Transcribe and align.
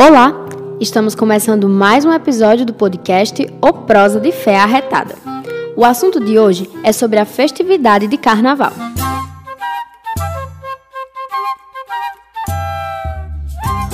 Olá! 0.00 0.32
Estamos 0.80 1.16
começando 1.16 1.68
mais 1.68 2.04
um 2.04 2.12
episódio 2.12 2.64
do 2.64 2.72
podcast 2.72 3.44
O 3.60 3.72
Prosa 3.72 4.20
de 4.20 4.30
Fé 4.30 4.56
Arretada. 4.56 5.16
O 5.76 5.84
assunto 5.84 6.24
de 6.24 6.38
hoje 6.38 6.70
é 6.84 6.92
sobre 6.92 7.18
a 7.18 7.24
festividade 7.24 8.06
de 8.06 8.16
Carnaval. 8.16 8.70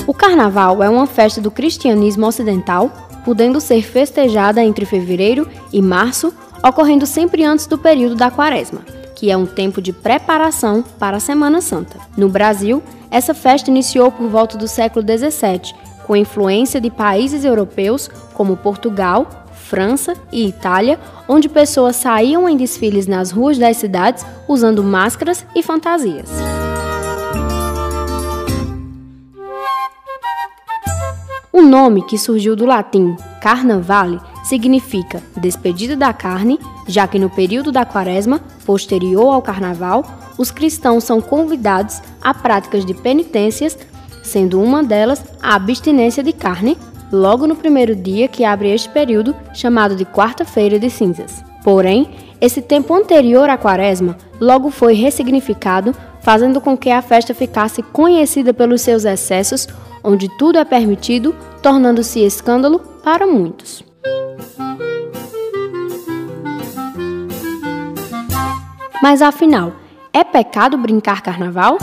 O 0.05 0.13
Carnaval 0.13 0.83
é 0.83 0.87
uma 0.87 1.07
festa 1.07 1.41
do 1.41 1.49
cristianismo 1.49 2.27
ocidental, 2.27 2.91
podendo 3.25 3.59
ser 3.59 3.81
festejada 3.81 4.63
entre 4.63 4.85
fevereiro 4.85 5.49
e 5.73 5.81
março, 5.81 6.31
ocorrendo 6.63 7.07
sempre 7.07 7.43
antes 7.43 7.65
do 7.65 7.79
período 7.79 8.13
da 8.13 8.29
Quaresma, 8.29 8.81
que 9.15 9.31
é 9.31 9.35
um 9.35 9.47
tempo 9.47 9.81
de 9.81 9.91
preparação 9.91 10.83
para 10.99 11.17
a 11.17 11.19
Semana 11.19 11.61
Santa. 11.61 11.97
No 12.15 12.29
Brasil, 12.29 12.83
essa 13.09 13.33
festa 13.33 13.71
iniciou 13.71 14.11
por 14.11 14.29
volta 14.29 14.55
do 14.55 14.67
século 14.67 15.03
XVII 15.03 15.94
com 16.05 16.15
influência 16.15 16.79
de 16.79 16.89
países 16.89 17.43
europeus 17.43 18.09
como 18.33 18.57
Portugal, 18.57 19.45
França 19.53 20.13
e 20.31 20.47
Itália, 20.47 20.99
onde 21.27 21.49
pessoas 21.49 21.95
saíam 21.95 22.47
em 22.47 22.55
desfiles 22.55 23.07
nas 23.07 23.31
ruas 23.31 23.57
das 23.57 23.77
cidades 23.77 24.25
usando 24.47 24.83
máscaras 24.83 25.45
e 25.55 25.63
fantasias. 25.63 26.29
O 31.51 31.61
nome, 31.61 32.03
que 32.03 32.17
surgiu 32.17 32.55
do 32.55 32.65
latim 32.65 33.15
carnavale, 33.41 34.19
significa 34.43 35.23
despedida 35.37 35.95
da 35.95 36.11
carne, 36.13 36.59
já 36.85 37.07
que 37.07 37.17
no 37.17 37.29
período 37.29 37.71
da 37.71 37.85
quaresma, 37.85 38.41
posterior 38.65 39.33
ao 39.33 39.41
carnaval, 39.41 40.05
os 40.37 40.51
cristãos 40.51 41.05
são 41.05 41.21
convidados 41.21 42.01
a 42.21 42.33
práticas 42.33 42.85
de 42.85 42.93
penitências 42.93 43.77
sendo 44.25 44.61
uma 44.61 44.83
delas 44.83 45.23
a 45.41 45.55
abstinência 45.55 46.23
de 46.23 46.33
carne, 46.33 46.77
logo 47.11 47.47
no 47.47 47.55
primeiro 47.55 47.95
dia 47.95 48.27
que 48.27 48.43
abre 48.43 48.73
este 48.73 48.89
período, 48.89 49.35
chamado 49.53 49.95
de 49.95 50.03
Quarta-feira 50.03 50.79
de 50.79 50.89
Cinzas. 50.89 51.43
Porém, 51.63 52.09
esse 52.41 52.61
tempo 52.61 52.93
anterior 52.93 53.49
à 53.49 53.57
Quaresma 53.57 54.17
logo 54.39 54.69
foi 54.69 54.93
ressignificado, 54.93 55.95
fazendo 56.21 56.59
com 56.59 56.75
que 56.75 56.89
a 56.89 57.01
festa 57.01 57.33
ficasse 57.33 57.81
conhecida 57.81 58.53
pelos 58.53 58.81
seus 58.81 59.05
excessos, 59.05 59.67
onde 60.03 60.27
tudo 60.37 60.57
é 60.57 60.65
permitido, 60.65 61.35
tornando-se 61.61 62.19
escândalo 62.19 62.79
para 63.03 63.25
muitos. 63.25 63.83
Mas 69.01 69.21
afinal, 69.21 69.73
é 70.11 70.23
pecado 70.23 70.77
brincar 70.77 71.21
carnaval? 71.21 71.77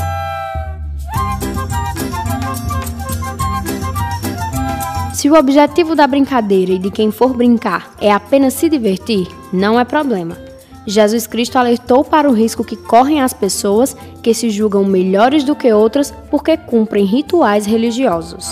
Se 5.23 5.31
o 5.31 5.39
objetivo 5.39 5.95
da 5.95 6.05
brincadeira 6.05 6.73
e 6.73 6.81
de 6.81 6.91
quem 6.91 7.13
for 7.13 7.33
brincar 7.33 7.95
é 8.01 8.11
apenas 8.11 8.55
se 8.55 8.69
divertir, 8.69 9.29
não 9.53 9.79
é 9.79 9.85
problema. 9.85 10.37
Jesus 10.85 11.29
Cristo 11.29 11.57
alertou 11.57 12.03
para 12.03 12.29
o 12.29 12.33
risco 12.33 12.65
que 12.65 12.75
correm 12.75 13.23
as 13.23 13.33
pessoas 13.33 13.97
que 14.21 14.35
se 14.35 14.51
julgam 14.51 14.85
melhores 14.85 15.45
do 15.45 15.55
que 15.55 15.73
outras 15.73 16.13
porque 16.29 16.57
cumprem 16.57 17.05
rituais 17.05 17.67
religiosos. 17.67 18.49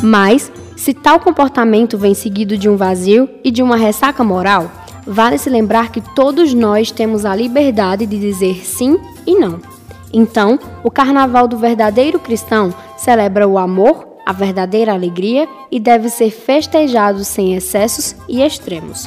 Mas, 0.00 0.52
se 0.76 0.94
tal 0.94 1.18
comportamento 1.18 1.98
vem 1.98 2.14
seguido 2.14 2.56
de 2.56 2.68
um 2.68 2.76
vazio 2.76 3.28
e 3.42 3.50
de 3.50 3.64
uma 3.64 3.76
ressaca 3.76 4.22
moral, 4.22 4.70
vale 5.04 5.36
se 5.36 5.50
lembrar 5.50 5.90
que 5.90 6.00
todos 6.14 6.54
nós 6.54 6.92
temos 6.92 7.24
a 7.24 7.34
liberdade 7.34 8.06
de 8.06 8.16
dizer 8.16 8.64
sim 8.64 8.96
e 9.26 9.34
não. 9.34 9.58
Então, 10.12 10.58
o 10.82 10.90
carnaval 10.90 11.46
do 11.46 11.58
verdadeiro 11.58 12.18
cristão 12.18 12.72
celebra 12.96 13.46
o 13.46 13.58
amor, 13.58 14.06
a 14.24 14.32
verdadeira 14.32 14.92
alegria 14.92 15.48
e 15.70 15.78
deve 15.78 16.08
ser 16.08 16.30
festejado 16.30 17.24
sem 17.24 17.54
excessos 17.54 18.14
e 18.28 18.42
extremos. 18.42 19.06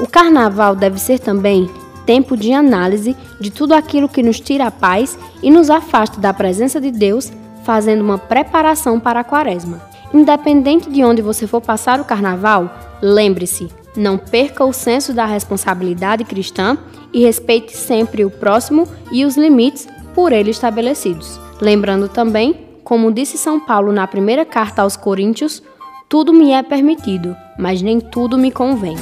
O 0.00 0.06
carnaval 0.08 0.74
deve 0.74 0.98
ser 0.98 1.18
também 1.18 1.70
tempo 2.04 2.36
de 2.36 2.52
análise 2.52 3.16
de 3.40 3.50
tudo 3.50 3.72
aquilo 3.74 4.08
que 4.08 4.22
nos 4.22 4.40
tira 4.40 4.66
a 4.66 4.70
paz 4.70 5.16
e 5.42 5.50
nos 5.50 5.70
afasta 5.70 6.20
da 6.20 6.34
presença 6.34 6.80
de 6.80 6.90
Deus, 6.90 7.32
fazendo 7.64 8.02
uma 8.02 8.18
preparação 8.18 8.98
para 8.98 9.20
a 9.20 9.24
quaresma. 9.24 9.80
Independente 10.12 10.90
de 10.90 11.04
onde 11.04 11.22
você 11.22 11.46
for 11.46 11.60
passar 11.60 12.00
o 12.00 12.04
carnaval, 12.04 12.70
lembre-se, 13.00 13.68
não 13.96 14.16
perca 14.16 14.64
o 14.64 14.72
senso 14.72 15.12
da 15.12 15.26
responsabilidade 15.26 16.24
cristã 16.24 16.78
e 17.12 17.22
respeite 17.22 17.76
sempre 17.76 18.24
o 18.24 18.30
próximo 18.30 18.88
e 19.10 19.24
os 19.24 19.36
limites 19.36 19.86
por 20.14 20.32
ele 20.32 20.50
estabelecidos. 20.50 21.38
Lembrando 21.60 22.08
também, 22.08 22.66
como 22.82 23.12
disse 23.12 23.38
São 23.38 23.60
Paulo 23.60 23.92
na 23.92 24.06
primeira 24.06 24.44
carta 24.44 24.82
aos 24.82 24.96
Coríntios, 24.96 25.62
tudo 26.08 26.32
me 26.32 26.52
é 26.52 26.62
permitido, 26.62 27.36
mas 27.58 27.80
nem 27.80 28.00
tudo 28.00 28.36
me 28.36 28.50
convém. 28.50 28.96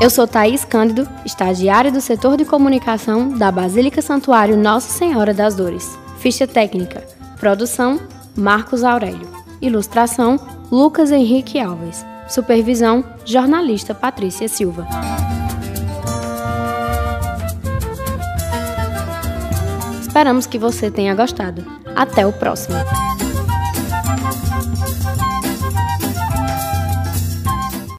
Eu 0.00 0.08
sou 0.10 0.28
Thaís 0.28 0.64
Cândido, 0.64 1.08
estagiária 1.26 1.90
do 1.90 2.00
setor 2.00 2.36
de 2.36 2.44
comunicação 2.44 3.30
da 3.36 3.50
Basílica 3.50 4.00
Santuário 4.00 4.56
Nossa 4.56 4.92
Senhora 4.92 5.34
das 5.34 5.56
Dores. 5.56 5.98
Ficha 6.18 6.46
técnica: 6.46 7.02
produção 7.40 7.98
Marcos 8.36 8.84
Aurélio. 8.84 9.28
Ilustração 9.60 10.38
Lucas 10.70 11.10
Henrique 11.10 11.58
Alves. 11.58 12.06
Supervisão 12.28 13.04
jornalista 13.24 13.92
Patrícia 13.92 14.46
Silva. 14.46 14.86
Esperamos 20.00 20.46
que 20.46 20.60
você 20.60 20.92
tenha 20.92 21.12
gostado. 21.12 21.66
Até 21.96 22.24
o 22.24 22.32
próximo. 22.32 22.76